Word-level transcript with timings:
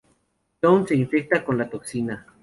Jones 0.63 0.87
se 0.87 0.95
infecta 0.95 1.45
con 1.45 1.59
la 1.59 1.69
toxina. 1.69 2.25